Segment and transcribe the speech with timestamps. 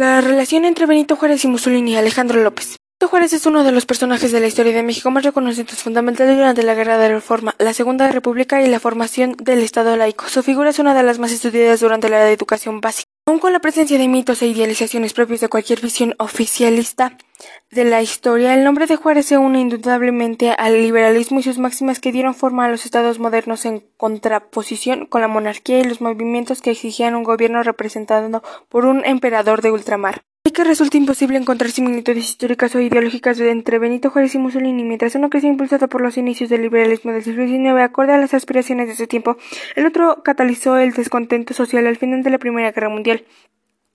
[0.00, 2.78] La relación entre Benito Juárez y Mussolini y Alejandro López.
[2.98, 6.38] Benito Juárez es uno de los personajes de la historia de México más reconocidos fundamentales
[6.38, 10.26] durante la Guerra de Reforma, la Segunda República y la formación del Estado laico.
[10.30, 13.10] Su figura es una de las más estudiadas durante la educación básica.
[13.30, 17.16] Aun con la presencia de mitos e idealizaciones propios de cualquier visión oficialista
[17.70, 22.00] de la historia, el nombre de Juárez se une indudablemente al liberalismo y sus máximas
[22.00, 26.60] que dieron forma a los estados modernos en contraposición con la monarquía y los movimientos
[26.60, 30.24] que exigían un gobierno representado por un emperador de ultramar.
[30.52, 35.30] Que resulta imposible encontrar similitudes históricas o ideológicas entre Benito Juárez y Mussolini, mientras uno
[35.30, 38.96] creció impulsado por los inicios del liberalismo del siglo XIX acorde a las aspiraciones de
[38.96, 39.36] su tiempo,
[39.76, 43.24] el otro catalizó el descontento social al final de la Primera Guerra Mundial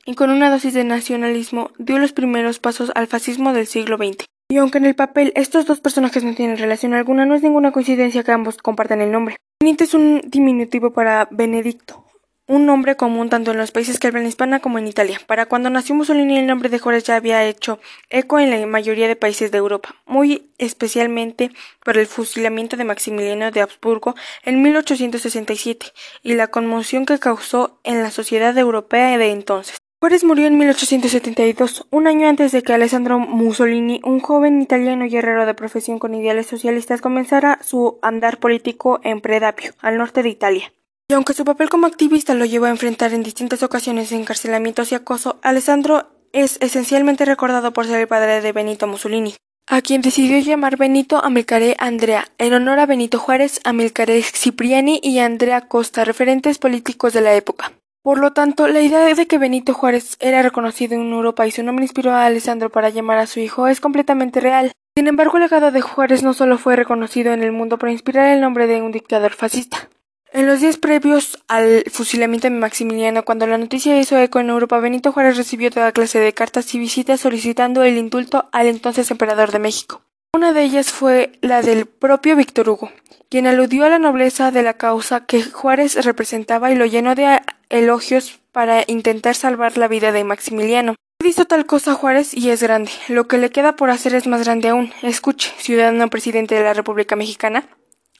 [0.05, 4.25] y con una dosis de nacionalismo dio los primeros pasos al fascismo del siglo XX.
[4.49, 7.73] Y aunque en el papel estos dos personajes no tienen relación alguna, no es ninguna
[7.73, 9.35] coincidencia que ambos compartan el nombre.
[9.59, 12.04] Benito es un diminutivo para Benedicto,
[12.47, 15.19] un nombre común tanto en los países que hablan hispana como en Italia.
[15.25, 19.07] Para cuando nació Mussolini el nombre de Juárez ya había hecho eco en la mayoría
[19.07, 21.51] de países de Europa, muy especialmente
[21.83, 25.87] por el fusilamiento de Maximiliano de Habsburgo en 1867
[26.21, 29.77] y la conmoción que causó en la sociedad europea de entonces.
[29.99, 35.47] Juárez murió en 1872, un año antes de que Alessandro Mussolini, un joven italiano guerrero
[35.47, 40.71] de profesión con ideales socialistas, comenzara su andar político en Predapio, al norte de Italia.
[41.07, 44.95] Y aunque su papel como activista lo llevó a enfrentar en distintas ocasiones encarcelamientos y
[44.95, 49.35] acoso, Alessandro es esencialmente recordado por ser el padre de Benito Mussolini,
[49.67, 55.19] a quien decidió llamar Benito Amilcare Andrea, en honor a Benito Juárez, Amilcare Cipriani y
[55.19, 57.71] Andrea Costa, referentes políticos de la época.
[58.03, 61.61] Por lo tanto, la idea de que Benito Juárez era reconocido en Europa y su
[61.61, 64.71] nombre inspiró a Alessandro para llamar a su hijo es completamente real.
[64.97, 68.27] Sin embargo, el legado de Juárez no solo fue reconocido en el mundo por inspirar
[68.27, 69.89] el nombre de un dictador fascista.
[70.35, 74.81] En los días previos al fusilamiento de Maximiliano, cuando la noticia hizo eco en Europa,
[74.81, 79.53] Benito Juárez recibió toda clase de cartas y visitas solicitando el indulto al entonces emperador
[79.53, 80.01] de México.
[80.33, 82.91] Una de ellas fue la del propio Víctor Hugo,
[83.29, 87.39] quien aludió a la nobleza de la causa que Juárez representaba y lo llenó de
[87.69, 90.95] elogios para intentar salvar la vida de Maximiliano.
[91.23, 92.91] Hizo tal cosa Juárez y es grande.
[93.07, 94.91] Lo que le queda por hacer es más grande aún.
[95.01, 97.69] Escuche, ciudadano presidente de la República Mexicana.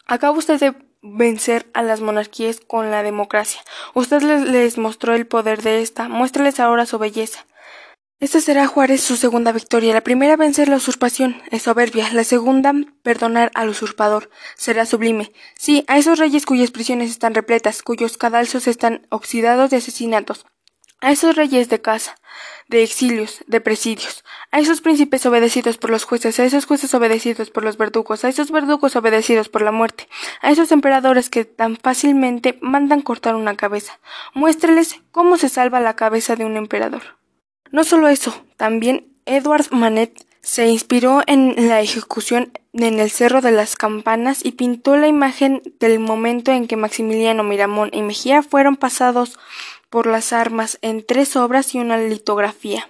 [0.08, 0.74] Acaba usted de
[1.06, 3.62] vencer a las monarquías con la democracia.
[3.94, 6.10] Usted les, mostró el poder de esta.
[6.10, 7.46] Muéstrales ahora su belleza.
[8.20, 9.94] Esta será Juárez su segunda victoria.
[9.94, 12.12] La primera vencer la usurpación es soberbia.
[12.14, 12.74] La segunda
[13.04, 14.30] perdonar al usurpador.
[14.56, 15.32] Será sublime.
[15.58, 20.46] Sí, a esos reyes cuyas prisiones están repletas, cuyos cadalzos están oxidados de asesinatos.
[21.06, 22.16] A esos reyes de casa,
[22.68, 27.52] de exilios, de presidios, a esos príncipes obedecidos por los jueces, a esos jueces obedecidos
[27.52, 30.10] por los verdugos, a esos verdugos obedecidos por la muerte,
[30.42, 34.00] a esos emperadores que tan fácilmente mandan cortar una cabeza.
[34.34, 37.20] Muéstreles cómo se salva la cabeza de un emperador.
[37.70, 43.52] No solo eso, también Edward Manet se inspiró en la ejecución en el Cerro de
[43.52, 48.76] las Campanas y pintó la imagen del momento en que Maximiliano Miramón y Mejía fueron
[48.76, 49.40] pasados
[49.90, 52.84] por las armas en tres obras y una litografía.